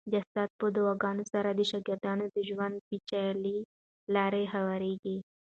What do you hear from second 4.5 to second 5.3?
هوارېږي.